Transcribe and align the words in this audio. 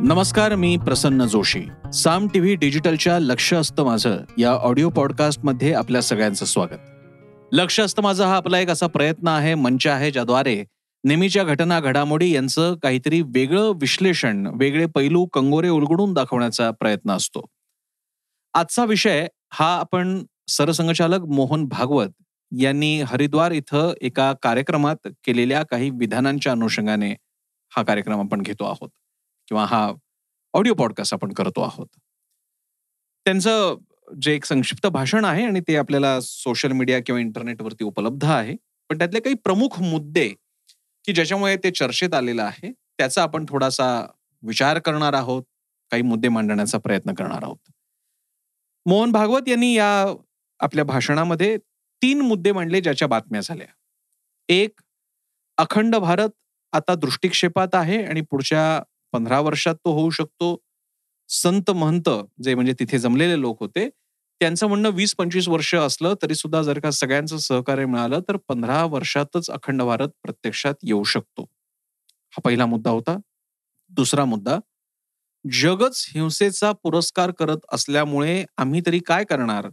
नमस्कार 0.00 0.54
मी 0.54 0.76
प्रसन्न 0.76 1.24
जोशी. 1.24 1.62
साम 1.94 2.28
टीव्ही 2.28 2.54
डिजिटलच्या 2.54 3.18
लक्ष 3.18 3.54
असतं 3.54 3.84
माझं 3.84 4.18
या 4.38 4.50
ऑडिओ 4.50 4.90
पॉडकास्टमध्ये 4.90 5.72
आपल्या 5.72 6.02
सगळ्यांचं 6.02 6.44
स्वागत. 6.44 6.78
लक्ष 7.52 7.80
असतं 7.80 8.02
माझं 8.02 8.24
हा 8.24 8.36
आपला 8.36 8.58
एक 8.58 8.68
असा 8.68 8.86
प्रयत्न 8.86 9.28
आहे 9.28 9.54
मंच 9.54 9.86
आहे 9.86 10.10
ज्याद्वारे 10.10 10.64
नेहमीच्या 11.04 11.44
घटना 11.44 11.80
घडामोडी 11.80 12.30
यांचं 12.34 12.74
काहीतरी 12.82 13.20
वेगळं 13.20 13.72
विश्लेषण 13.80 14.46
वेगळे 14.46 14.86
पैलू 14.86 15.26
कंगोरे 15.26 15.68
उलगडून 15.68 16.12
दाखवण्याचा 16.12 16.70
प्रयत्न 16.70 17.10
असतो. 17.10 17.46
आजचा 18.54 18.84
विषय 18.84 19.26
हा 19.52 19.76
आपण 19.76 20.24
सरसंघचालक 20.48 21.20
मोहन 21.20 21.64
भागवत 21.64 22.08
यांनी 22.58 23.00
हरिद्वार 23.00 23.50
इथं 23.50 23.92
एका 24.00 24.32
कार्यक्रमात 24.42 24.96
केलेल्या 25.04 25.62
काही 25.62 25.90
विधानांच्या 25.90 26.52
अनुषंगाने 26.52 27.16
हा 27.76 27.82
कार्यक्रम 27.82 28.20
आपण 28.20 28.42
घेतो 28.42 28.64
आहोत. 28.64 28.88
किंवा 29.48 29.64
हा 29.64 29.92
ऑडिओ 30.54 30.74
पॉडकास्ट 30.74 31.14
आपण 31.14 31.32
करतो 31.32 31.62
आहोत. 31.62 31.86
त्यांचं 33.24 33.76
जे 34.20 34.34
एक 34.34 34.44
संक्षिप्त 34.44 34.86
भाषण 34.86 35.24
आहे 35.24 35.44
आणि 35.44 35.60
ते 35.60 35.76
आपल्याला 35.76 36.20
सोशल 36.20 36.72
मीडिया 36.72 36.98
किंवा 37.06 37.20
इंटरनेटवरती 37.20 37.84
उपलब्ध 37.84 38.24
आहे. 38.24 38.56
पण 38.88 38.98
त्यातले 38.98 39.20
काही 39.20 39.34
प्रमुख 39.34 39.80
मुद्दे 39.80 40.28
की 41.04 41.12
ज्याच्यामुळे 41.12 41.56
ते 41.56 41.70
चर्चेत 41.70 42.14
आलेलं 42.14 42.42
आहे 42.42 42.72
त्याचा 42.72 43.22
आपण 43.22 43.44
थोडासा 43.48 44.06
विचार 44.42 44.78
करणार 44.78 45.12
आहोत 45.12 45.42
काही 45.90 46.02
मुद्दे 46.02 46.28
मांडण्याचा 46.28 46.78
प्रयत्न 46.78 47.14
करणार 47.14 47.42
आहोत. 47.42 47.72
मोहन 48.86 49.12
भागवत 49.12 49.48
यांनी 49.48 49.74
या 49.74 50.14
आपल्या 50.60 50.84
भाषणामध्ये 50.84 51.56
तीन 52.02 52.20
मुद्दे 52.20 52.52
मांडले 52.52 52.80
ज्याच्या 52.80 53.08
बातम्या 53.08 53.40
झाल्या. 53.40 53.66
एक 54.48 54.80
अखंड 55.56 55.96
भारत 55.96 56.28
आता 56.72 56.94
दृष्टिक्षेपात 56.94 57.74
आहे 57.74 58.04
आणि 58.04 58.20
पुढच्या 58.20 58.82
पंधरा 59.12 59.40
वर्षात 59.40 59.74
तो 59.74 59.92
होऊ 59.92 60.10
शकतो. 60.10 60.56
संत 61.28 61.70
महंत 61.70 62.08
जे 62.42 62.54
म्हणजे 62.54 62.72
तिथे 62.80 62.98
जमलेले 62.98 63.40
लोक 63.40 63.60
होते 63.60 63.88
त्यांचं 64.40 64.66
म्हणणं 64.68 64.90
वीस 64.90 65.14
पंचवीस 65.14 65.48
वर्ष 65.48 65.74
असलं 65.74 66.14
तरी 66.22 66.34
सुद्धा 66.34 66.62
जर 66.62 66.78
का 66.80 66.90
सगळ्यांचं 66.90 67.38
सहकार्य 67.38 67.84
मिळालं 67.86 68.20
तर 68.20 68.36
पंधरा 68.48 68.84
वर्षातच 68.84 69.50
अखंड 69.50 69.82
भारत 69.82 70.08
प्रत्यक्षात 70.22 70.74
येऊ 70.82 71.04
शकतो. 71.04 71.42
हा 72.32 72.40
पहिला 72.44 72.66
मुद्दा 72.66 72.90
होता. 72.90 73.16
दुसरा 73.90 74.24
मुद्दा 74.24 74.58
जगच 75.44 76.06
हिंसेचा 76.14 76.72
पुरस्कार 76.72 77.30
करत 77.30 77.66
असल्यामुळे 77.72 78.44
आम्ही 78.56 78.80
तरी 78.86 78.98
काय 79.06 79.24
करणार? 79.24 79.68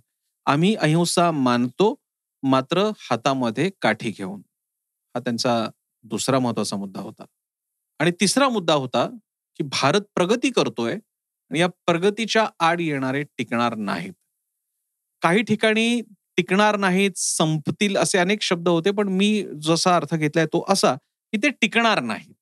आम्ही 0.46 0.76
अहिंसा 0.76 1.32
मानतो 1.32 1.96
मात्र 2.44 2.90
हातामध्ये 3.10 3.70
काठी 3.82 4.12
घेऊन. 4.12 4.42
हा 5.16 5.20
त्यांचा 5.20 5.68
दुसरा 6.06 6.40
महत्त्वाचा 6.40 6.78
मुद्दा 6.78 7.02
होता. 7.02 7.26
आणि 8.00 8.12
तिसरा 8.22 8.50
मुद्दा 8.50 8.74
होता 8.74 9.08
की 9.60 9.64
भारत 9.68 10.02
प्रगती 10.16 10.50
करतोय 10.52 10.94
आणि 10.94 11.60
या 11.60 11.68
प्रगतीच्या 11.86 12.46
आड 12.60 12.82
येणारे 12.82 13.24
टिकणार 13.38 13.76
नाहीत. 13.76 14.14
काही 15.22 15.42
ठिकाणी 15.44 16.02
टिकणार 16.38 16.76
नाहीत 16.78 17.18
संपतील 17.18 17.98
असे 17.98 18.18
अनेक 18.18 18.42
शब्द 18.42 18.68
होते 18.68 18.92
पण 18.92 19.08
मी 19.08 19.44
जसा 19.64 19.96
अर्थ 19.96 20.16
घेतलाय 20.16 20.46
तो 20.46 20.64
असा 20.70 20.94
की 21.34 21.38
ते 21.38 21.50
टिकणार 21.62 22.00
नाहीत. 22.02 22.34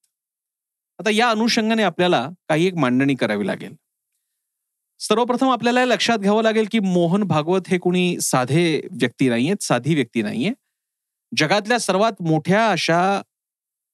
आता 1.00 1.10
या 1.10 1.30
अनुषंगाने 1.30 1.84
आपल्याला 1.84 2.28
काही 2.50 2.66
एक 2.68 2.76
मांडणी 2.76 3.16
करावी 3.16 3.48
लागेल. 3.48 3.73
सर्वप्रथम 5.00 5.50
आपल्याला 5.50 5.86
लक्षात 5.86 6.18
घ्यावं 6.18 6.44
लागेल 6.44 6.68
की 6.72 6.80
मोहन 6.80 7.23
भागवत 7.23 7.68
हे 7.68 7.78
कुणी 7.78 8.20
साधे 8.22 8.64
व्यक्ती 8.92 9.30
नाहीयेत 9.30 9.64
साधी 9.64 9.95
व्यक्ती 9.95 10.22
नाहीये. 10.22 10.52
जगातल्या 11.32 11.80
सर्वात 11.80 12.22
मोठ्या 12.22 12.68
अशा 12.72 13.22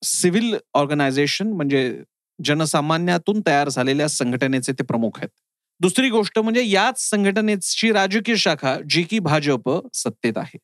सिव्हिल 0.03 0.55
ऑर्गनायझेशन 0.73 1.51
म्हणजे 1.53 2.03
जनसामान्यातून 2.45 3.41
तयार 3.47 3.69
झालेल्या 3.69 4.07
संघटनेचे 4.09 4.71
ते 4.71 4.83
प्रमुख 4.83 5.11
आहेत. 5.17 5.29
दुसरी 5.79 6.09
गोष्ट 6.09 6.39
म्हणजे 6.39 6.63
याच 6.65 7.09
संघटनेची 7.09 7.91
राजकीय 7.91 8.35
शाखा 8.35 8.77
जी 8.89 9.03
की 9.03 9.19
भाजप 9.19 9.87
सत्तेत 9.93 10.33
आहे. 10.37 10.57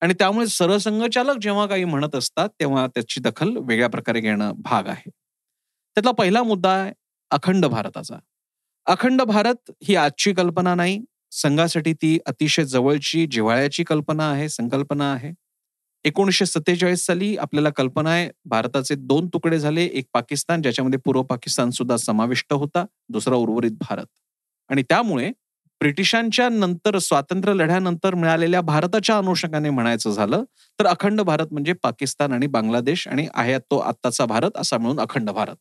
आणि 0.00 0.14
त्यामुळे 0.14 0.46
सरसंघचालक 0.46 1.36
जेव्हा 1.42 1.66
काही 1.66 1.84
म्हणत 1.84 2.14
असतात 2.14 2.48
तेव्हा 2.60 2.86
त्याची 2.86 3.20
दखल 3.20 3.56
वेगळ्या 3.56 3.88
प्रकारे 3.88 4.20
घेणं 4.20 4.52
भाग 4.56 4.86
आहे. 4.86 5.10
त्यातला 5.94 6.10
पहिला 6.10 6.42
मुद्दा 6.42 6.70
आहे 6.70 6.92
अखंड 7.30 7.66
भारताचा. 7.66 8.16
अखंड 8.86 9.22
भारत 9.22 9.70
ही 9.82 9.96
आजची 9.96 10.32
कल्पना 10.32 10.74
नाही. 10.74 11.00
संघासाठी 11.30 11.92
ती 11.92 12.18
अतिशय 12.26 12.64
जवळची 12.64 13.26
जिव्हाळ्याची 13.26 13.84
कल्पना 13.84 14.30
आहे 14.30 14.48
संकल्पना 14.48 15.12
आहे. 15.12 15.32
एकोणीसशे 16.04 16.46
सत्तेचाळीस 16.46 17.06
साली 17.06 17.36
आपल्याला 17.36 17.70
कल्पना 17.70 18.10
आहे 18.10 18.28
भारताचे 18.44 18.94
दोन 18.94 19.26
तुकडे 19.26 19.58
झाले 19.58 19.84
एक 19.84 20.06
पाकिस्तान 20.12 20.62
ज्याच्यामध्ये 20.62 20.98
पूर्व 20.98 21.22
पाकिस्तान 21.22 21.70
सुद्धा 21.70 21.96
समाविष्ट 21.96 22.52
होता 22.52 22.84
दुसरा 23.08 23.34
उर्वरित 23.34 23.70
भारत. 23.80 24.06
आणि 24.70 24.82
त्यामुळे 24.82 25.30
ब्रिटिशांच्या 25.80 26.48
नंतर 26.48 26.98
स्वातंत्र्य 26.98 27.54
लढ्यानंतर 27.54 28.14
मिळालेल्या 28.14 28.60
भारताच्या 28.60 29.16
अनुषंगाने 29.18 29.70
म्हणायचं 29.70 30.10
झालं 30.10 30.44
तर 30.78 30.86
अखंड 30.86 31.20
भारत 31.20 31.52
म्हणजे 31.52 31.72
पाकिस्तान 31.72 32.32
आणि 32.32 32.46
बांगलादेश 32.46 33.08
आणि 33.08 33.26
आहे 33.34 33.58
तो 33.58 33.78
आत्ताचा 33.78 34.26
भारत 34.26 34.56
असा 34.56 34.78
मिळून 34.78 35.00
अखंड 35.00 35.30
भारत. 35.30 35.56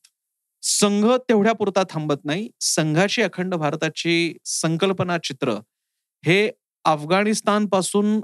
संघ 0.64 1.06
तेवढ्या 1.30 1.54
पुरता 1.54 1.84
थांबत 1.90 2.26
नाही. 2.26 2.50
संघाची 2.62 3.22
अखंड 3.22 3.56
भारताची 3.56 4.34
संकल्पना 4.46 5.18
चित्र 5.18 5.54
हे 6.24 6.50
अफगाणिस्तानपासून 6.86 8.20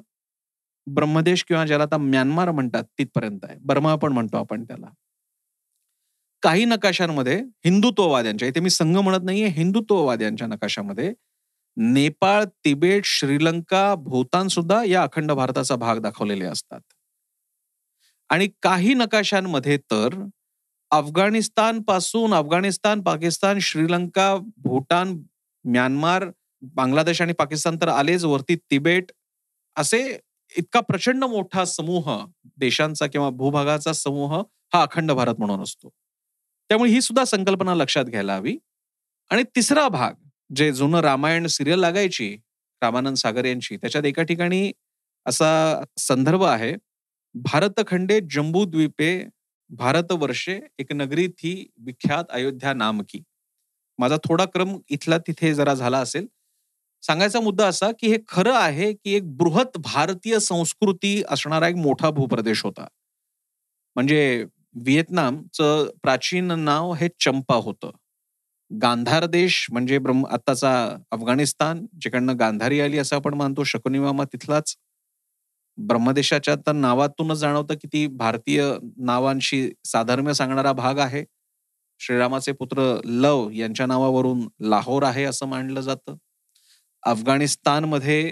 ब्रह्मदेश 0.88 1.44
किंवा 1.44 1.66
ज्याला 1.66 1.84
आता 1.84 1.98
म्यानमार 1.98 2.52
म्हणतात 2.52 2.84
तिथपर्यंत 3.00 3.40
आहे. 3.44 3.58
बर्मा 3.62 3.96
पण 3.96 4.12
म्हणतो 4.12 4.38
आपण 4.38 4.64
त्याला. 4.64 4.88
काही 6.44 6.66
नकाशांमध्ये 6.66 7.36
हिंदुत्ववाद्यांच्या 7.66 8.48
इथे 8.48 8.60
मी 8.60 8.70
संघ 8.70 8.98
म्हणत 8.98 9.24
नाहीये 9.24 9.48
हिंदुत्ववाद्यांच्या 9.48 10.48
नकाशामध्ये 10.48 11.14
नेपाळ 11.78 12.44
तिबेट 12.66 13.06
श्रीलंका 13.06 13.96
भूतान 13.96 14.48
सुद्धा 14.48 14.84
या 14.84 15.04
अखंड 15.04 15.32
भारताचा 15.32 15.76
भाग 15.76 16.00
दाखवलेले 16.00 16.46
असतात. 16.46 16.80
आणि 18.30 18.48
काही 18.62 18.94
नकाशांमध्ये 18.94 19.78
तर 19.78 20.24
अफगाणिस्तानपासून 20.92 22.34
अफगाणिस्तान 22.34 23.02
पाकिस्तान 23.02 23.60
श्रीलंका 23.60 24.36
भूटान 24.58 25.24
म्यानमार 25.66 26.26
बांगलादेश 26.62 27.22
आणि 27.22 27.34
पाकिस्तान 27.34 27.78
तर 27.82 27.88
आलेच 27.88 28.24
वरती 28.26 28.56
तिबेट 28.56 29.12
असे 29.76 30.18
इतका 30.58 30.80
प्रचंड 30.80 31.24
मोठा 31.24 31.66
समूह 31.66 32.26
देशांचा 32.58 33.08
किंवा 33.08 33.30
भूभागाचा 33.30 33.94
समूह 33.94 34.44
हा 34.74 34.82
अखंड 34.82 35.12
भारत 35.12 35.36
म्हणून 35.40 35.62
असतो. 35.62 35.90
त्यामुळे 36.70 36.92
ही 36.92 37.02
सुद्धा 37.02 37.24
संकल्पना 37.24 37.76
लक्षात 37.76 38.06
घ्यायला 38.06 38.36
हवी. 38.36 38.58
आणि 39.30 39.44
तिसरा 39.44 39.88
भाग 39.88 40.14
जे 40.56 40.72
जुनं 40.74 41.00
रामायण 41.00 41.48
सिरियल 41.48 41.80
लागायची 41.80 42.38
रामानंद 42.82 43.16
सागर 43.16 43.46
यांची 43.46 43.78
त्याच्यात 43.78 44.04
एका 44.04 44.24
ठिकाणी 44.24 44.72
असा 45.26 45.82
संदर्भ 45.98 46.44
आहे 46.44 46.76
भारतखंडे 47.36 48.20
जम्बूद्वीपे 48.32 49.26
भारतवर्षे 49.70 50.60
एक 50.80 50.94
नगरी 50.94 51.28
थी 51.28 51.70
विख्यात 51.78 52.24
अयोध्या 52.30 52.74
नामकी. 52.74 53.22
माझा 53.98 54.18
थोडा 54.18 54.46
क्रम 54.46 54.78
इथला 54.90 55.18
तिथे 55.18 55.54
जरा 55.54 55.74
झाला 55.74 56.00
असेल. 56.00 56.28
सांगायचा 57.04 57.40
मुद्दा 57.40 57.68
असा 57.68 57.92
की 57.92 58.08
हे 58.08 58.18
खरं 58.28 58.54
आहे 58.54 58.94
की 58.94 59.14
एक 59.16 59.36
बृहत 59.38 59.78
भारतीय 59.78 60.40
संस्कृती 60.40 61.22
असणारा 61.30 61.68
एक 61.68 61.76
मोठा 61.76 62.10
भूप्रदेश 62.10 62.64
होता. 62.64 62.88
म्हणजे 63.96 64.46
व्हिएतनामचं 64.76 65.90
प्राचीन 66.04 66.52
नाव 66.52 66.94
हे 66.94 67.08
चंपा 67.20 67.56
होतं. 67.56 67.92
गांधार 68.72 69.26
देश 69.26 69.68
म्हणजे 69.72 69.98
ब्रह्म 69.98 70.26
आत्ताचा 70.26 70.72
अफगाणिस्तान 71.12 71.86
जिकडनं 72.02 72.40
गांधारी 72.40 72.80
आली 72.82 72.98
असं 72.98 73.16
आपण 73.16 73.34
मानतो 73.34 73.64
शकुनिमामा 73.64 74.24
तिथलाच. 74.24 74.76
ब्रह्मदेशाच्या 75.78 76.56
तर 76.68 76.72
नावातूनच 76.72 77.38
जाणवतं 77.38 77.74
की 77.74 77.88
ती 77.88 78.08
भारतीय 78.08 78.64
नावांशी 78.98 79.70
साधर्म्य 79.86 80.34
सांगणारा 80.34 80.72
भाग 80.74 81.00
आहे. 81.00 81.24
श्रीरामाचे 82.00 82.52
पुत्र 82.52 82.96
लव 83.06 83.50
यांच्या 83.50 83.86
नावावरून 83.86 84.48
लाहोर 84.62 85.04
आहे 85.04 85.24
असं 85.24 85.48
मानलं 85.48 85.82
जातं. 85.82 86.16
अफगाणिस्तानमध्ये 87.08 88.32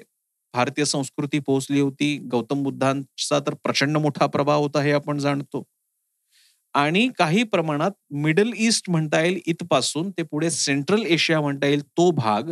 भारतीय 0.53 0.85
संस्कृती 0.85 1.39
पोहोचली 1.39 1.79
होती. 1.79 2.17
गौतम 2.31 2.63
बुद्धांचा 2.63 3.39
तर 3.39 3.53
प्रचंड 3.63 3.97
मोठा 3.97 4.25
प्रभाव 4.27 4.61
होता 4.61 4.81
हे 4.81 4.91
आपण 4.91 5.17
जाणतो. 5.19 5.63
आणि 6.75 7.07
काही 7.17 7.43
प्रमाणात 7.43 7.91
मिडल 8.15 8.51
ईस्ट 8.57 8.89
म्हणता 8.89 9.21
येईल 9.21 9.39
इथपासून 9.47 10.09
ते 10.11 10.23
पुढे 10.23 10.49
सेंट्रल 10.51 11.03
एशिया 11.05 11.41
म्हणता 11.41 11.67
येईल 11.67 11.81
तो 11.89 12.09
भाग 12.11 12.51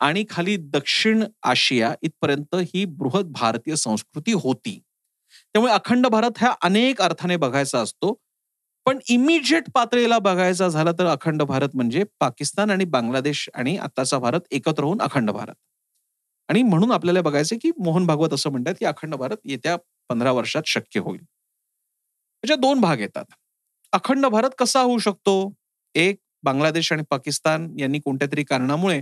आणि 0.00 0.24
खाली 0.30 0.56
दक्षिण 0.72 1.24
आशिया 1.44 1.94
इथपर्यंत 2.02 2.54
ही 2.74 2.84
बृहत 2.86 3.24
भारतीय 3.32 3.76
संस्कृती 3.76 4.32
होती. 4.34 4.78
त्यामुळे 5.54 5.72
अखंड 5.72 6.06
भारत 6.06 6.38
ह्या 6.38 6.52
अनेक 6.62 7.02
अर्थाने 7.02 7.36
बघायचा 7.36 7.80
असतो. 7.80 8.14
पण 8.86 8.98
इमिजिएट 9.08 9.70
पातळीला 9.74 10.18
बघायचा 10.18 10.68
झाला 10.68 10.92
तर 10.92 11.06
अखंड 11.06 11.42
भारत 11.42 11.68
म्हणजे 11.74 12.04
पाकिस्तान 12.20 12.70
आणि 12.70 12.84
बांगलादेश 12.84 13.48
आणि 13.54 13.76
आताचा 13.76 14.18
भारत 14.18 14.40
एकत्र 14.50 14.84
होऊन 14.84 15.00
अखंड 15.02 15.30
भारत. 15.30 15.54
आणि 16.48 16.62
म्हणून 16.62 16.92
आपल्याला 16.92 17.20
बघायचं 17.22 17.56
की 17.62 17.70
मोहन 17.78 18.06
भागवत 18.06 18.32
असं 18.32 18.50
म्हणतात 18.50 18.74
की 18.78 18.84
अखंड 18.84 19.14
भारत 19.14 19.36
येत्या 19.44 19.76
पंधरा 20.10 20.32
वर्षात 20.32 20.62
शक्य 20.66 21.00
होईल. 21.00 21.20
त्याच्या 22.42 22.56
दोन 22.56 22.80
भाग 22.80 23.00
येतात. 23.00 23.24
अखंड 23.92 24.26
भारत 24.26 24.50
कसा 24.58 24.80
होऊ 24.80 24.98
शकतो? 24.98 25.52
एक 25.94 26.18
बांगलादेश 26.42 26.92
आणि 26.92 27.02
पाकिस्तान 27.10 27.68
यांनी 27.78 27.98
कोणत्या 27.98 28.28
तरी 28.32 28.44
कारणामुळे 28.44 29.00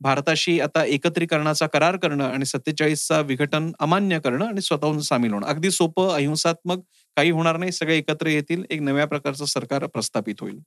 भारताशी 0.00 0.60
आता 0.60 0.84
एकत्रीकरणाचा 0.84 1.66
करार 1.66 1.96
करणं 1.96 2.24
आणि 2.24 2.44
सत्तेचाळीसचा 2.44 3.20
विघटन 3.20 3.72
अमान्य 3.78 4.18
करणं 4.20 4.46
आणि 4.46 4.60
स्वतःहून 4.60 5.00
सामील 5.00 5.32
होणं. 5.32 5.46
अगदी 5.46 5.70
सोपं 5.70 6.14
अहिंसात्मक 6.14 6.78
काही 7.16 7.30
होणार 7.30 7.56
नाही. 7.56 7.72
सगळे 7.72 7.98
एकत्र 7.98 8.26
येतील. 8.26 8.64
एक 8.70 8.80
नव्या 8.80 9.06
प्रकारचं 9.06 9.44
सरकार 9.44 9.86
प्रस्थापित 9.86 10.34
होईल. 10.40 10.58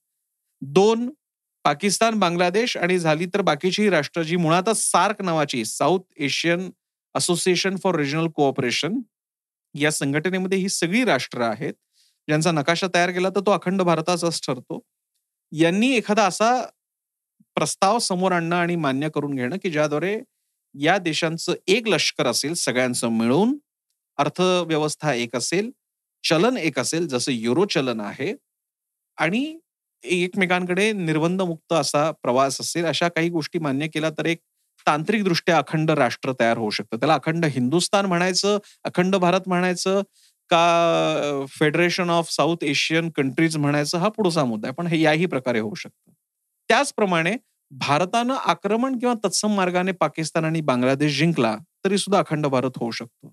दोन 0.62 1.10
पाकिस्तान 1.64 2.20
बांगलादेश 2.20 2.78
आणि 2.78 3.00
झाली 3.00 3.26
तर 3.26 3.42
बाकीची 3.42 3.90
राष्ट्र 3.90 4.24
जी 4.24 4.36
मुळातच 4.36 4.92
सार्क 4.92 5.22
नावाची 5.22 5.66
South 5.66 6.00
Asian 6.18 6.70
Association 7.16 7.76
for 7.84 7.96
Regional 7.96 8.28
Cooperation 8.28 9.00
या 9.76 9.92
संघटनेमध्ये 9.92 10.58
ही 10.58 10.70
सगळी 10.70 11.04
राष्ट्र 11.04 11.42
आहेत. 11.42 11.74
ज्यांचा 12.28 12.52
नकाशा 12.52 12.88
तयार 12.96 13.12
केला 13.12 13.30
तर 13.30 13.40
तो 13.40 13.52
अखंड 13.52 13.82
भारताचाच 13.82 14.42
ठरतो. 14.46 14.80
यांनी 15.52 15.96
एखादा 15.96 16.24
असा 16.26 16.66
प्रस्ताव 17.58 18.00
समोर 18.00 18.32
आणणं 18.32 18.56
आणि 18.56 18.76
मान्य 18.76 19.10
करून 19.10 19.36
घेणं 19.36 19.58
की 19.64 19.70
ज्याद्वारे 19.72 20.20
या 20.76 20.98
देशांचं 20.98 21.54
एक 21.68 21.88
लष्कर 21.88 22.28
असेल 22.28 22.54
सगळ्यांचं 22.54 23.10
मिळून 23.10 23.58
अर्थव्यवस्था 24.18 25.14
एक 25.14 25.36
असेल 25.36 25.70
चलन 26.24 26.58
एक 26.58 26.80
असेल 26.80 27.08
जसं 27.08 27.32
युरो 27.32 27.66
चलन 27.66 28.00
आहे 28.00 28.34
आणि 29.18 29.58
एकमेकांकडे 30.04 30.92
निर्बंध 30.92 31.42
मुक्त 31.42 31.74
असा 31.74 32.10
प्रवास 32.24 32.60
असेल 32.62 32.86
अशा 32.86 33.08
काही 33.08 33.30
गोष्टी 33.30 33.60
मान्य 33.60 33.88
केल्या 33.88 34.10
तर 34.10 34.26
एक 34.26 34.40
तांत्रिकदृष्ट्या 34.88 35.58
अखंड 35.58 35.92
राष्ट्र 35.92 36.32
तयार 36.40 36.58
होऊ 36.58 36.70
शकतं. 36.70 36.98
त्याला 36.98 37.14
अखंड 37.14 37.46
हिंदुस्थान 37.46 38.06
म्हणायचं 38.06 38.58
अखंड 38.84 39.16
भारत 39.16 39.48
म्हणायचं 39.48 40.02
का 40.50 41.46
federation 41.50 42.10
of 42.10 42.32
South 42.32 42.64
Asian 42.64 43.10
countries 43.10 43.58
म्हणायचं 43.58 43.98
हा 43.98 44.10
पुढचा 44.10 44.46
मुद्दा 44.46 44.68
आहे. 44.68 44.74
पण 44.76 44.88
हे 44.88 45.02
याही 45.02 45.26
प्रकारे 45.26 45.60
होऊ 45.60 45.76
शकतं. 45.76 46.12
त्याचप्रमाणे 46.72 47.36
भारतानं 47.72 48.34
आक्रमण 48.34 48.98
किंवा 49.00 49.14
तत्सम 49.24 49.56
मार्गाने 49.56 49.92
पाकिस्तान 49.92 50.46
आणि 50.46 50.60
बांगलादेश 50.62 51.18
जिंकला 51.18 51.56
तरी 51.86 51.98
सुद्धा 51.98 52.20
अखंड 52.20 52.46
भारत 52.48 52.78
होऊ 52.78 52.92
शकतो. 52.92 53.32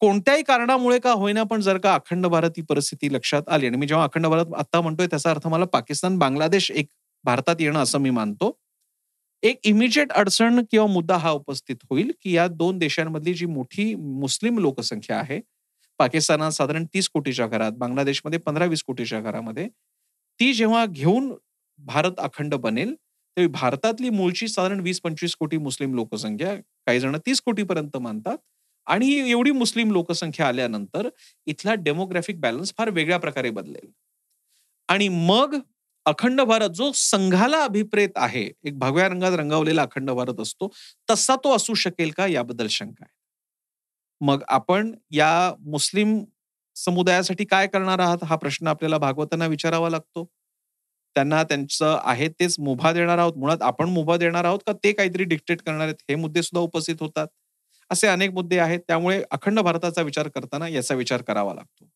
कोणत्याही 0.00 0.42
कारणामुळे 0.42 0.98
का 0.98 1.12
होईना 1.12 1.42
पण 1.42 1.60
जर 1.60 1.78
का 1.78 1.94
अखंड 1.94 2.26
भारत 2.26 2.50
ही 2.56 2.62
परिस्थिती 2.68 3.12
लक्षात 3.14 3.48
आली 3.48 3.66
आणि 3.66 3.76
मी 3.76 3.86
जेव्हा 3.86 4.04
अखंड 4.04 4.26
भारत 4.26 4.54
आता 4.58 4.80
म्हणतोय 4.80 5.06
त्याचा 5.06 5.30
अर्थ 5.30 5.46
मला 5.48 5.64
पाकिस्तान 5.64 6.18
बांगलादेश 6.18 6.70
एक 6.70 6.86
भारतात 7.24 7.56
येणं 7.60 7.78
असं 7.78 7.98
मी 7.98 8.10
मानतो. 8.10 8.50
एक 9.42 9.58
इमिजिएट 9.64 10.12
अडचण 10.12 10.60
किंवा 10.70 10.86
मुद्दा 10.86 11.16
हा 11.16 11.30
उपस्थित 11.30 11.76
होईल 11.90 12.12
की 12.22 12.32
या 12.36 12.46
दोन 12.48 12.78
देशांमधली 12.78 13.34
जी 13.34 13.46
मोठी 13.46 13.94
मुस्लिम 13.94 14.58
लोकसंख्या 14.58 15.18
आहे 15.18 15.40
पाकिस्तानात 16.00 16.50
साधारण 16.52 16.84
तीस 16.94 17.08
कोटीच्या 17.08 17.46
घरात 17.46 17.72
बांगलादेशमध्ये 17.78 18.38
पंधरा 18.38 18.64
वीस 18.64 18.82
कोटीच्या 18.82 19.20
घरामध्ये 19.20 19.68
ती 20.40 20.52
जेव्हा 20.52 20.84
घेऊन 20.86 21.32
भारत 21.80 22.18
अखंड 22.20 22.54
बनेल. 22.56 22.94
तेव्हा 23.36 23.60
भारतातली 23.60 24.10
मूळची 24.10 24.48
साधारण 24.48 24.80
वीस 24.80 25.00
पंचवीस 25.00 25.34
कोटी 25.36 25.56
मुस्लिम 25.58 25.94
लोकसंख्या 25.94 26.54
काही 26.86 27.00
जण 27.00 27.16
तीस 27.26 27.40
कोटीपर्यंत 27.40 27.96
मानतात. 27.96 28.36
आणि 28.86 29.12
एवढी 29.30 29.50
मुस्लिम 29.52 29.90
लोकसंख्या 29.92 30.46
आल्यानंतर 30.48 31.08
इथला 31.46 31.74
डेमोग्राफिक 31.78 32.40
बॅलन्स 32.40 32.72
फार 32.78 32.90
वेगळ्या 32.90 33.18
प्रकारे 33.18 33.50
बदलेल. 33.50 33.90
आणि 34.88 35.08
मग 35.08 35.56
अखंड 36.06 36.40
भारत 36.40 36.70
जो 36.70 36.90
संघाला 36.94 37.62
अभिप्रेत 37.64 38.10
आहे 38.16 38.44
एक 38.64 38.78
भगव्या 38.78 39.08
रंगात 39.08 39.32
रंगवलेला 39.32 39.82
अखंड 39.82 40.10
भारत 40.10 40.40
असतो 40.40 40.70
तसा 41.08 41.36
तो 41.36 41.54
असू 41.56 41.74
शकेल 41.74 42.10
का 42.10 42.26
याबद्दल 42.26 42.66
शंका 42.70 43.04
आहे. 43.04 43.12
मग 44.20 44.42
आपण 44.48 44.92
या 45.12 45.30
मुस्लिम 45.66 46.18
समुदायासाठी 46.76 47.44
काय 47.44 47.66
करणार 47.66 47.98
आहात? 47.98 48.24
हा 48.24 48.36
प्रश्न 48.36 48.66
आपल्याला 48.68 48.98
भागवतांना 48.98 49.46
विचारावा 49.46 49.90
लागतो. 49.90 50.28
त्यांना 51.16 51.42
त्यांचं 51.42 51.98
आहे 52.04 52.28
तेच 52.40 52.56
मुभा 52.60 52.92
देणार 52.92 53.18
आहोत. 53.18 53.36
मुळात 53.36 53.62
आपण 53.62 53.88
मुभा 53.88 54.16
देणार 54.16 54.44
आहोत 54.44 54.58
का 54.66 54.72
ते 54.84 54.92
काहीतरी 54.92 55.24
डिक्टेट 55.24 55.62
करणार 55.62 55.84
आहेत. 55.84 56.02
हे 56.10 56.14
मुद्दे 56.14 56.42
सुद्धा 56.42 56.60
उपस्थित 56.60 56.96
होतात. 57.00 57.26
असे 57.90 58.06
अनेक 58.08 58.30
मुद्दे 58.32 58.58
आहेत. 58.58 58.80
त्यामुळे 58.88 59.22
अखंड 59.30 59.60
भारताचा 59.60 60.02
विचार 60.02 60.28
करताना 60.28 60.68
याचा 60.68 60.94
विचार 60.94 61.22
करावा 61.22 61.54
लागतो. 61.54 61.88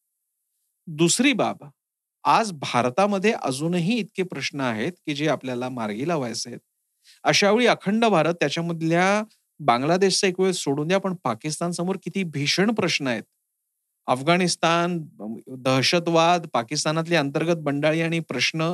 दुसरी 0.89 1.33
बाब 1.33 1.65
आज 2.25 2.51
भारतामध्ये 2.53 3.33
अजूनही 3.43 3.99
इतके 3.99 4.23
प्रश्न 4.23 4.61
आहेत 4.61 4.93
की 5.07 5.15
जे 5.15 5.29
आपल्याला 5.29 5.69
मार्गी 5.69 6.09
लावायचे 6.09 6.51
आहेत. 6.51 6.61
अशावेळी 7.25 7.67
अखंड 7.67 8.05
भारत 8.05 8.35
त्याच्यामधल्या 8.41 9.23
बांगलादेशचा 9.61 10.27
एक 10.27 10.41
वेळ 10.41 10.53
सोडून 10.53 10.89
द्या 10.89 10.99
पण 10.99 11.15
पाकिस्तान 11.25 11.71
समोर 11.73 11.97
किती 12.05 12.23
भीषण 12.25 12.73
प्रश्न 12.75 13.07
आहेत. 13.07 13.23
अफगाणिस्तान 14.09 14.99
दहशतवाद 15.59 16.47
पाकिस्तानातली 16.53 17.17
अंतर्गत 17.17 17.57
बंडाळी 17.63 18.03
आणि 18.03 18.21
प्रश्न 18.21 18.73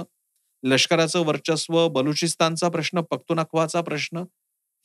लष्कराचं 0.65 1.25
वर्चस्व 1.25 1.87
बलुचिस्तानचा 1.89 2.69
प्रश्न 2.69 3.01
पख्तुनख्वाचा 3.01 3.81
प्रश्न 3.81 4.25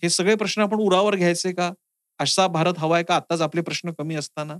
हे 0.04 0.10
सगळे 0.10 0.36
प्रश्न 0.36 0.62
आपण 0.62 0.78
उरावर 0.78 1.16
घ्यायचे 1.16 1.52
का? 1.54 1.72
असा 2.20 2.48
भारत 2.48 2.74
हवाय 2.78 3.04
का? 3.04 3.16
आताच 3.16 3.42
आपले 3.42 3.62
प्रश्न 3.62 3.92
कमी 3.92 4.16
असताना? 4.16 4.54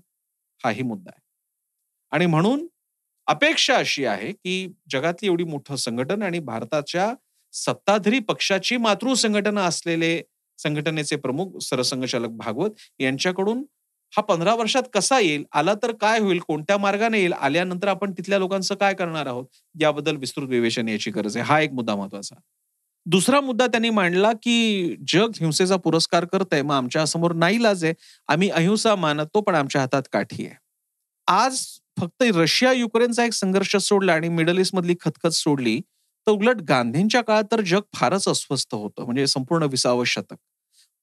हाही 0.64 0.82
मुद्दा 0.84 1.12
आहे. 1.16 1.22
आणि 2.12 2.26
म्हणून 2.26 2.68
अपेक्षा 3.28 3.76
अशी 3.76 4.06
आहे 4.06 4.32
की 4.32 4.68
जगातली 4.92 5.28
एवढी 5.28 5.44
मोठं 5.44 5.76
संघटन 5.76 6.24
आणि 6.24 6.40
भारताच्या 6.40 7.14
सत्ताधारी 7.54 8.20
पक्षाची 8.20 8.78
मातृ 8.78 9.14
संघटना 9.14 9.64
असलेले 9.66 10.22
संघटनेचे 10.60 11.16
प्रमुख 11.16 11.58
सरसंघचालक 11.60 12.30
भागवत 12.30 12.72
यांच्याकडून 13.00 13.64
हा 14.14 14.22
पंधरा 14.22 14.54
वर्षात 14.56 14.84
कसा 14.94 15.20
येईल? 15.20 15.44
आला 15.54 15.74
तर 15.84 15.92
काय 16.02 16.20
होईल? 16.20 16.40
कोणत्या 16.40 16.78
मार्गाने 16.78 17.20
येईल? 17.20 17.34
आल्यानंतर 17.34 17.88
आपण 17.88 18.12
तिथल्या 18.12 18.40
लोकांचं 18.40 18.76
काय 18.76 18.94
करणार 18.94 19.26
आहोत? 19.28 19.46
याबद्दल 19.76 20.16
विस्तृत 20.16 20.48
विवेचन 20.50 20.88
याची 20.88 21.12
गरज 21.12 21.38
आहे. 21.38 21.46
हा 21.46 21.60
एक 21.62 21.74
मुद्दा 21.74 21.96
महत्त्वाचा 21.96 22.36
दुसरा 23.06 23.40
मुद्दा 23.42 23.66
त्यांनी 23.68 23.90
मांडला 23.90 24.32
की 24.34 24.96
जग 25.14 25.32
हिंसेचा 25.40 25.76
पुरस्कार 25.76 26.26
करत 26.26 26.54
आहे 26.54 26.62
मग 26.62 26.76
आमच्यासमोर 26.76 27.34
नाईलाज 27.34 27.84
आहे. 27.84 27.94
आम्ही 28.28 28.50
अहिंसा 28.50 28.96
मानतो 28.96 29.42
पण 29.42 29.56
आमच्या 29.56 29.82
हातात 29.82 30.04
काठी 30.14 30.46
आहे. 30.46 30.56
आज 31.28 31.60
फक्त 32.00 32.24
रशिया 32.36 32.72
युक्रेनचा 32.72 33.26
एक 33.26 33.34
संघर्ष 33.34 33.76
सोडला 33.78 34.14
आणि 34.14 34.30
मिडल 34.30 34.60
ईस्ट 34.60 34.76
मधली 34.76 34.96
खतखत 35.02 35.32
सोडली 35.34 35.80
तर 36.28 36.32
उलट 36.32 36.62
गांधींच्या 36.62 37.22
काळात 37.22 37.44
तर 37.52 37.62
जग 37.62 37.82
फारच 37.96 38.28
अस्वस्थ 38.28 38.76
होतं. 38.76 39.06
म्हणजे 39.06 39.28
संपूर्ण 39.28 39.64
विसावं 39.64 40.04
शतक. 40.04 40.36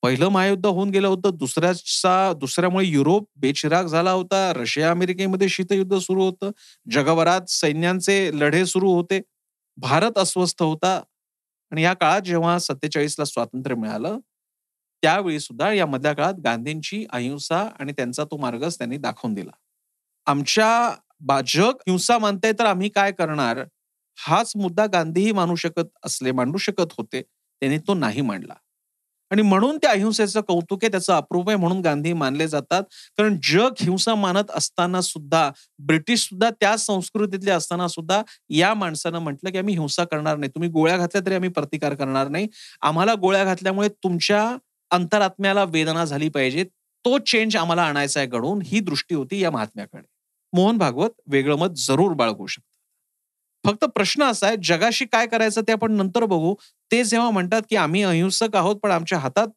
पहिलं 0.02 0.28
महायुद्ध 0.28 0.66
होऊन 0.66 0.90
गेलं 0.90 1.08
होतं 1.08 1.36
दुसऱ्याचा 1.36 2.32
दुसऱ्यामुळे 2.32 2.86
युरोप 2.86 3.26
बेचिराग 3.36 3.86
झाला 3.86 4.10
होता 4.10 4.52
रशिया 4.52 4.90
अमेरिकेमध्ये 4.90 5.48
शीतयुद्ध 5.48 5.98
सुरू 5.98 6.24
होतं 6.24 6.50
जगभरात 6.90 7.50
सैन्यांचे 7.50 8.30
लढे 8.34 8.64
सुरू 8.66 8.92
होते 8.92 9.20
भारत 9.78 10.18
अस्वस्थ 10.18 10.62
होता 10.62 11.00
आणि 11.72 11.82
या 11.82 11.92
काळात 11.94 12.20
जेव्हा 12.20 12.58
सत्तेचाळीसला 12.58 13.24
स्वातंत्र्य 13.24 13.74
मिळालं 13.76 14.18
त्यावेळी 15.02 15.40
सुद्धा 15.40 15.72
या 15.72 15.86
मधल्या 15.86 16.12
काळात 16.12 16.34
गांधींची 16.44 17.06
अहिंसा 17.10 17.58
आणि 17.80 17.92
त्यांचा 17.92 18.24
तो 18.24 18.36
मार्गच 18.36 18.78
त्यांनी 18.78 18.96
दाखवून 18.96 19.34
दिला. 19.34 19.50
आमच्या 20.26 20.96
बाजक 21.20 21.82
हिंसा 21.88 22.18
मानताय 22.18 22.52
तर 22.52 22.64
आम्ही 22.64 22.88
काय 22.88 23.12
करणार? 23.12 23.64
हाच 24.18 24.52
मुद्दा 24.56 24.86
गांधीही 24.86 25.32
मानू 25.32 25.54
शकत 25.54 25.88
असले 26.04 26.32
मांडू 26.32 26.58
शकत 26.58 26.92
होते 26.98 27.22
त्यांनी 27.22 27.78
तो 27.78 27.94
नाही 27.94 28.20
मांडला. 28.20 28.54
आणि 29.30 29.42
म्हणून 29.42 29.76
त्या 29.76 29.90
अहिंसेचं 29.90 30.40
कौतुक 30.40 30.84
आहे 30.84 30.90
त्याचं 30.90 31.12
अप्रूप 31.14 31.48
आहे 31.48 31.56
म्हणून 31.58 31.80
गांधी 31.80 32.12
मानले 32.12 32.48
जातात. 32.48 32.82
कारण 33.18 33.36
जग 33.44 33.74
हिंसा 33.80 34.14
मानत 34.14 34.50
असताना 34.50 35.00
सुद्धा 35.00 35.50
ब्रिटिश 35.80 36.20
सुद्धा 36.20 36.50
त्या 36.60 36.76
संस्कृतीतले 36.78 37.50
असताना 37.50 37.88
सुद्धा 37.88 38.22
या 38.50 38.72
माणसानं 38.74 39.18
म्हटलं 39.18 39.50
की 39.50 39.58
आम्ही 39.58 39.74
हिंसा 39.74 40.04
करणार 40.04 40.36
नाही. 40.36 40.50
तुम्ही 40.50 40.68
गोळ्या 40.70 40.96
घातल्या 40.96 41.22
तरी 41.26 41.34
आम्ही 41.34 41.50
प्रतिकार 41.50 41.94
करणार 41.94 42.28
नाही. 42.28 42.46
आम्हाला 42.82 43.14
गोळ्या 43.14 43.44
घातल्यामुळे 43.44 43.88
तुमच्या 44.04 44.44
अंतरात्म्याला 44.90 45.64
वेदना 45.64 46.04
झाली 46.04 46.28
पाहिजे 46.28 46.64
तो 47.04 47.18
चेंज 47.18 47.56
आम्हाला 47.56 47.82
आणायचा 47.82 48.20
आहे 48.20 48.28
घडून 48.28 48.60
ही 48.64 48.80
दृष्टी 48.80 49.14
होती 49.14 49.40
या 49.42 49.50
महात्म्याकडे. 49.50 50.02
मोहन 50.52 50.78
भागवत 50.78 51.10
वेगळं 51.26 51.56
मत 51.56 51.76
जरूर 51.78 52.12
बाळगू 52.14 52.46
शकतो. 52.46 52.69
फक्त 53.64 53.84
प्रश्न 53.94 54.22
असा 54.24 54.46
आहे 54.46 54.56
जगाशी 54.64 55.04
काय 55.06 55.26
करायचं 55.26 55.62
ते 55.68 55.72
आपण 55.72 55.92
नंतर 55.92 56.24
बघू. 56.24 56.54
ते 56.90 57.02
जेव्हा 57.04 57.30
म्हणतात 57.30 57.62
की 57.70 57.76
आम्ही 57.76 58.02
अहिंसक 58.02 58.56
आहोत 58.56 58.76
पण 58.82 58.90
आमच्या 58.90 59.18
हातात 59.18 59.48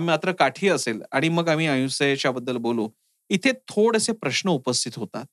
मात्र 0.00 0.32
काठी 0.32 0.68
असेल 0.68 1.00
आणि 1.12 1.28
मग 1.28 1.48
आम्ही 1.48 1.66
अहिंसेच्या 1.66 2.30
बद्दल 2.30 2.56
बोलू. 2.58 2.88
इथे 3.30 3.52
थोडेसे 3.68 4.12
प्रश्न 4.14 4.48
उपस्थित 4.50 4.92
होतात. 4.96 5.24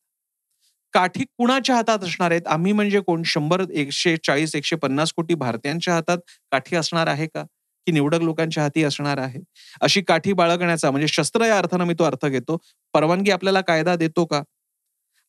काठी 0.94 1.24
कुणाच्या 1.38 1.76
हातात 1.76 2.04
असणार 2.04 2.32
आहेत? 2.32 2.48
आम्ही 2.48 2.72
म्हणजे 2.72 3.00
कोण? 3.02 3.22
शंभर 3.26 3.64
एकशे 3.74 4.16
चाळीस 4.26 4.56
एकशे 4.56 4.76
पन्नास 4.76 5.14
कोटी 5.14 5.36
भारतीयांच्या 5.36 5.94
हातात 5.94 6.18
काठी 6.52 6.76
असणार 6.76 7.08
आहे 7.08 7.28
का? 7.28 7.44
की 7.88 7.92
निवडक 7.92 8.22
लोकांच्या 8.22 8.64
हाती 8.64 8.84
असणार 8.84 9.18
आहे? 9.18 9.40
अशी 9.82 10.02
काठी 10.02 10.34
बाळगण्याचा 10.34 10.92
म्हणजे 10.92 11.08
शस्त्र 11.08 11.46
या 11.46 11.58
अर्थानं 11.58 11.86
मी 11.86 11.94
तो 12.00 12.04
अर्थ 12.04 12.26
घेतो. 12.28 12.58
परवानगी 12.94 13.32
आपल्याला 13.32 13.62
कायदा 13.62 13.96
देतो 13.96 14.26
का? 14.26 14.42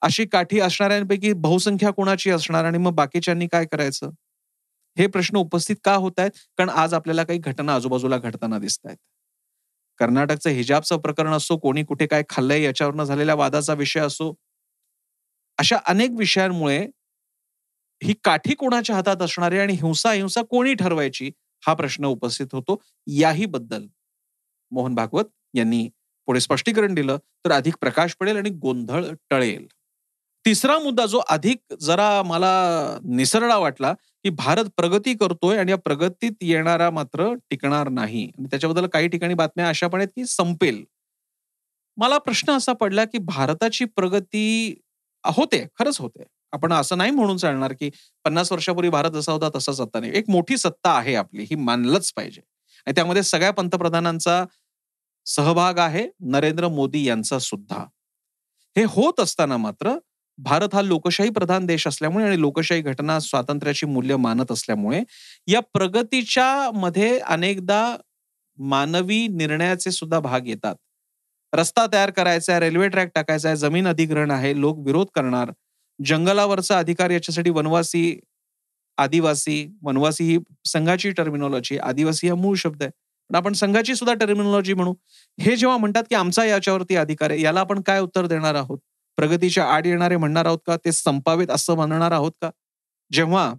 अशी 0.05 0.25
काठी 0.27 0.61
असणाऱ्यांपैकी 0.61 1.33
बहुसंख्या 1.39 1.91
कोणाची 1.93 2.31
असणार 2.31 2.65
आणि 2.65 2.79
मग 2.79 2.95
बाकीच्यांनी 2.95 3.47
काय 3.49 3.65
करायचं? 3.67 4.11
हे 4.97 5.07
प्रश्न 5.09 5.37
उपस्थित 5.39 5.77
का 5.85 5.95
होत 5.97 6.19
आहेत 6.19 6.31
कारण 6.59 6.69
आज 6.73 6.95
आपल्याला 6.95 7.25
काही 7.25 7.39
घटना 7.41 7.75
आजूबाजूला 7.75 8.19
घडताना 8.19 8.59
दिसत 8.59 8.87
आहेत 8.87 8.97
कर्नाटकचं 10.01 10.51
हिजाबचं 10.51 10.97
प्रकरण 10.99 11.33
असो 11.33 11.57
कोणी 11.59 11.83
कुठे 11.85 12.07
काय 12.07 12.23
खाल्लंय 12.29 12.63
याच्यावरनं 12.63 13.05
झालेल्या 13.05 13.35
वादाचा 13.35 13.75
विषय 13.75 14.01
असो 14.01 14.33
अशा 15.59 15.77
अनेक 15.87 16.11
विषयांमुळे 16.19 16.79
ही 18.03 18.15
काठी 18.25 18.55
कोणाच्या 18.55 18.97
हातात 18.97 19.23
असणारी 19.23 19.59
आणि 19.59 19.73
हिंसा 19.75 20.13
हिंसा 20.13 20.43
कोणी 20.51 20.75
ठरवायची 20.75 21.31
हा 21.63 21.75
प्रश्न 21.75 22.05
उपस्थित 22.07 22.47
होतो. 22.53 22.81
याही 23.07 23.47
बद्दल 23.47 23.87
मोहन 24.73 24.95
भागवत 24.95 25.25
यांनी 25.55 25.89
पुढे 26.29 26.41
स्पष्टीकरण 26.41 26.95
दिलं 26.95 27.19
तर 27.45 27.53
अधिक 27.53 27.77
प्रकाश 27.81 28.15
पडेल 28.21 28.37
आणि 28.37 28.51
गोंधळ 28.59 29.05
टळेल. 29.31 29.67
तिसरा 30.45 30.79
मुद्दा 30.79 31.05
जो 31.07 31.19
अधिक 31.31 31.59
जरा 31.81 32.09
मला 32.23 32.53
निसरडा 33.05 33.57
वाटला 33.59 33.93
की 34.25 34.31
भारत 34.31 34.65
प्रगती 34.77 35.15
करतोय 35.15 35.59
आणि 35.59 35.71
या 35.71 35.77
प्रगतीत 35.79 36.33
येणारा 36.43 36.91
मात्र 36.91 37.33
टिकणार 37.51 37.89
नाही. 37.89 38.27
त्याच्याबद्दल 38.51 38.87
काही 38.87 39.09
ठिकाणी 39.09 39.35
बातम्या 39.35 39.69
अशा 39.69 39.89
पण 39.89 39.99
आहेत 39.99 40.09
की 40.17 40.25
संपेल. 40.27 40.85
मला 41.97 42.19
प्रश्न 42.19 42.53
असा 42.53 42.73
पडला 42.73 43.05
की 43.05 43.19
भारताची 43.19 43.85
प्रगती 43.85 44.75
होते 45.25 45.67
खरंच 45.79 46.01
होते. 46.01 46.25
आपण 46.53 46.73
असं 46.73 46.99
नाही 46.99 47.11
म्हणून 47.11 47.37
चालणार 47.37 47.73
की 47.73 47.91
पन्नास 48.25 48.53
वर्षापूर्वी 48.53 48.91
भारत 48.91 49.11
जसा 49.11 49.33
होता 49.33 49.49
तसाच 49.57 49.81
आता 49.81 50.01
नाही. 50.01 50.13
एक 50.15 50.31
मोठी 50.31 50.57
सत्ता 50.57 50.91
आहे 50.91 51.15
आपली 51.15 51.43
ही 51.43 51.55
मानलंच 51.57 52.13
पाहिजे. 52.13 52.41
आणि 52.87 52.95
त्यामध्ये 52.95 53.23
सगळ्या 53.23 53.51
पंतप्रधानांचा 53.53 54.45
सहभाग 55.27 55.79
आहे 55.79 56.09
नरेंद्र 56.21 56.69
मोदी 56.69 57.05
यांचा 57.05 57.39
सुद्धा. 57.39 57.85
हे 58.77 58.85
होत 58.85 59.21
असताना 59.21 59.57
मात्र 59.57 59.97
भारत 60.39 60.75
हा 60.75 60.81
लोकशाही 60.83 61.31
प्रधान 61.31 61.67
देश 61.67 61.87
असल्यामुळे 61.87 62.25
आणि 62.27 62.41
लोकशाही 62.41 62.81
घटना 62.83 63.19
स्वातंत्र्याची 63.21 63.87
मूल्य 63.87 64.17
मानत 64.17 64.53
असल्यामुळे 64.53 65.03
या 65.49 65.61
प्रगतीच्या 65.75 66.71
मध्ये 66.75 67.19
अनेकदा 67.27 67.83
मानवी 68.59 69.27
निर्णयाचे 69.29 69.91
सुद्धा 69.91 70.19
भाग 70.21 70.47
येतात. 70.47 70.75
रस्ता 71.53 71.87
तयार 71.93 72.11
करायचा 72.11 72.53
आहे 72.53 72.61
रेल्वे 72.61 72.89
ट्रॅक 72.89 73.09
टाकायचा 73.15 73.49
आहे 73.49 73.57
जमीन 73.57 73.87
अधिग्रहण 73.89 74.31
आहे 74.31 74.61
लोक 74.61 74.79
विरोध 74.87 75.07
करणार 75.15 75.51
जंगलावरचा 75.99 76.79
अधिकार 76.79 77.11
याच्यासाठी 77.11 77.51
वनवासी 77.51 78.19
आदिवासी 78.99 79.67
वनवासी 79.83 80.25
ही 80.25 80.39
संघाची 80.67 81.11
टर्मिनॉलॉजी 81.13 81.79
आदिवासी 81.81 82.29
हा 82.29 82.35
मूळ 82.35 82.57
शब्द 82.59 82.83
आहे. 82.83 82.91
पण 83.31 83.37
आपण 83.37 83.53
संघाची 83.55 83.95
सुद्धा 83.95 84.15
टर्मिनॉलॉजी 84.21 84.75
म्हणू. 84.75 84.95
हे 85.39 85.57
जेव्हा 85.57 85.77
म्हणतात 85.79 86.05
की 86.11 86.15
आमचा 86.15 86.45
याच्यावरती 86.45 86.97
अधिकार 86.97 87.31
आहे 87.31 87.41
याला 87.43 87.61
आपण 87.61 87.81
काय 87.83 88.01
उत्तर 88.01 88.27
देणार 88.27 88.55
आहोत? 88.55 88.79
प्रगतीच्या 89.19 89.65
आड 89.67 89.87
येणारे 89.87 90.17
म्हणणार 90.17 90.47
आहोत 90.47 90.59
का? 90.67 90.77
ते 90.77 90.93
संपावेत 90.93 91.51
असं 91.51 91.75
म्हणणार 91.75 92.13
आहोत 92.13 92.33
का? 92.43 92.51
जेव्हा 93.11 93.53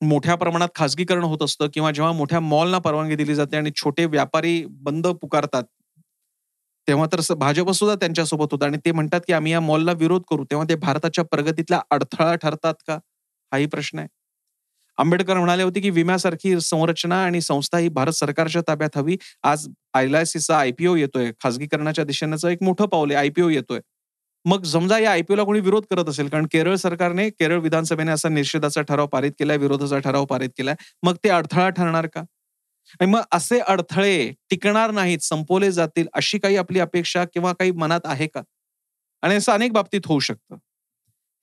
मोठ्या 0.00 0.34
प्रमाणात 0.34 0.68
खासगीकरण 0.74 1.22
होत 1.24 1.42
असतं 1.42 1.68
किंवा 1.74 1.90
जेव्हा 1.90 2.12
मोठ्या 2.12 2.40
मॉलना 2.40 2.78
परवानगी 2.78 3.16
दिली 3.16 3.34
जाते 3.34 3.56
आणि 3.56 3.70
छोटे 3.76 4.04
व्यापारी 4.06 4.64
बंद 4.82 5.06
पुकारतात 5.22 5.64
तेव्हा 6.88 7.06
तर 7.12 7.20
भाजप 7.34 7.70
सुद्धा 7.70 7.94
त्यांच्यासोबत 7.94 8.52
होता 8.52 8.64
आणि 8.66 8.76
ते 8.86 8.92
म्हणतात 8.92 9.20
की 9.26 9.32
आम्ही 9.32 9.52
या 9.52 9.60
मॉलला 9.60 9.92
विरोध 9.92 10.22
करू. 10.30 10.44
तेव्हा 10.44 10.66
ते 10.68 10.74
भारताच्या 10.76 11.24
प्रगतीतला 11.24 11.80
अडथळा 11.90 12.34
ठरतात 12.34 12.74
का? 12.86 12.94
हाही 13.52 13.66
प्रश्न 13.66 13.98
आहे. 13.98 14.08
आंबेडकर 14.98 15.38
म्हणाले 15.38 15.62
होते 15.62 15.80
की 15.80 15.90
विम्यासारखी 15.90 16.60
संरचना 16.60 17.22
आणि 17.24 17.40
संस्था 17.40 17.78
ही 17.78 17.88
भारत 17.88 18.12
सरकारच्या 18.12 18.62
ताब्यात 18.68 18.96
हवी. 18.96 19.16
आज 19.42 19.68
आयलआयसीचा 19.94 20.58
आयपीओ 20.58 20.94
येतोय. 20.96 21.30
खासगीकरणाच्या 21.42 22.04
दिशेनेच 22.04 22.44
एक 22.44 22.62
मोठं 22.62 22.86
पाऊल 22.86 23.10
आहे. 23.10 23.20
आयपीओ 23.20 23.48
येतोय. 23.48 23.80
मग 24.46 24.64
समजा 24.64 24.98
या 24.98 25.10
आयपीओला 25.12 25.44
कोणी 25.44 25.60
विरोध 25.60 25.84
करत 25.90 26.08
असेल 26.08 26.28
कारण 26.28 26.46
केरळ 26.52 26.74
सरकारने 26.76 27.28
केरळ 27.30 27.58
विधानसभेने 27.60 28.10
असा 28.10 28.28
निषेधाचा 28.28 28.82
ठराव 28.82 29.06
पारित 29.06 29.32
केलाय 29.38 29.56
विरोधाचा 29.56 29.98
ठराव 29.98 30.24
पारित 30.24 30.50
केलाय 30.58 30.74
मग 31.02 31.14
ते 31.24 31.28
अडथळा 31.30 31.68
ठरणार 31.70 32.06
का? 32.06 32.20
आणि 33.00 33.10
मग 33.10 33.22
असे 33.32 33.58
अडथळे 33.60 34.30
टिकणार 34.50 34.90
नाहीत 34.90 35.18
संपवले 35.20 35.70
जातील 35.72 36.06
अशी 36.14 36.38
काही 36.38 36.56
आपली 36.56 36.80
अपेक्षा 36.80 37.24
किंवा 37.34 37.52
काही 37.52 37.70
मनात 37.74 38.00
आहे 38.04 38.26
का? 38.26 38.42
आणि 39.22 39.34
असं 39.34 39.52
अनेक 39.52 39.72
बाबतीत 39.72 40.06
होऊ 40.06 40.18
शकतं. 40.20 40.56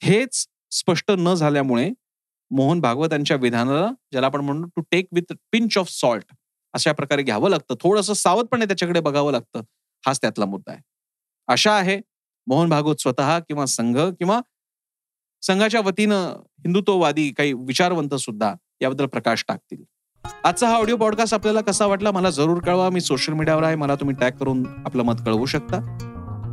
हेच 0.01 0.45
स्पष्ट 0.71 1.11
न 1.11 1.33
झाल्यामुळे 1.35 1.89
मोहन 2.51 2.79
भागवत 2.81 3.13
यांच्या 3.13 3.37
विधानाला 3.37 3.87
ज्याला 4.11 4.27
आपण 4.27 4.41
म्हणतो 4.41 4.67
to 4.75 4.81
take 4.91 5.07
with 5.13 5.33
pinch 5.51 5.77
of 5.77 5.89
salt 5.91 6.33
अशा 6.73 6.91
प्रकारे 6.93 7.23
घ्यावं 7.23 7.49
लागतं. 7.49 7.75
थोडंसं 7.81 8.13
सावधपणे 8.15 8.65
त्याच्याकडे 8.65 8.99
बघावं 9.01 9.31
लागतं. 9.31 9.61
हाच 10.03 10.19
त्यातला 10.21 10.45
मुद्दा 10.45 10.71
आहे. 10.71 10.81
अशा 11.47 11.71
आहे 11.73 11.99
मोहन 12.47 12.69
भागवत 12.69 12.95
स्वतः 13.01 13.39
किंवा 13.39 13.65
संघ 13.65 13.97
किंवा 13.97 14.41
संघाच्या 15.41 15.81
वतीनं 15.81 16.27
हिंदुत्ववादी 16.59 17.29
काही 17.29 17.53
विचारवंत 17.53 18.15
सुद्धा 18.15 18.53
याबद्दल 18.81 19.05
प्रकाश 19.05 19.45
टाकतील. 19.47 19.83
आजचा 20.43 20.67
हा 20.67 20.75
ऑडिओ 20.75 20.97
पॉडकास्ट 20.97 21.33
आपल्याला 21.33 21.61
कसा 21.61 21.85
वाटला 21.85 22.11
मला 22.11 22.29
जरूर 22.29 22.59
कळवा. 22.59 22.89
मी 22.89 23.01
सोशल 23.01 23.33
मीडियावर 23.33 23.63
आहे. 23.63 23.75
मला 23.75 23.95
तुम्ही 23.95 24.15
टॅग 24.19 24.31
करून 24.31 24.63
आपलं 24.85 25.03
मत 25.03 25.13
कळवू 25.25 25.45
शकता. 25.45 25.77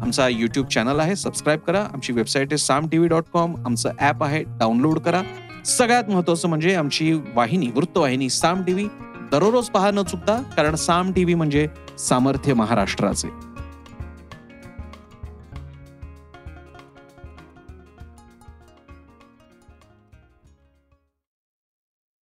आमचा 0.02 0.28
युट्यूब 0.28 0.66
चॅनल 0.66 1.00
आहे. 1.00 1.16
सबस्क्राईब 1.16 1.60
करा. 1.60 1.84
आमची 1.92 2.12
वेबसाईट 2.12 2.48
आहे 2.50 2.58
साम 2.58 2.88
टीव्ही 2.88 3.08
डॉट 3.08 3.24
कॉम 3.32 3.64
आमचं 3.66 3.90
ऍप 4.00 4.24
आहे. 4.24 4.42
डाउनलोड 4.42 4.98
करा. 4.98 5.22
सगळ्यात 5.64 6.04
महत्वाचं 6.10 6.48
म्हणजे 6.48 6.74
आमची 6.74 7.12
वाहिनी 7.12 7.70
वृत्तवाहिनी 7.70 8.30
साम 8.30 8.62
टीव्ही 8.62 8.88
दररोज 9.32 9.68
पहा 9.68 9.90
न 9.90 10.02
चुकता 10.02 10.42
कारण 10.56 10.74
साम 10.74 11.12
टीव्ही 11.12 11.34
म्हणजे 11.34 11.68
सामर्थ्य 11.98 12.54
महाराष्ट्राचे. 12.54 13.49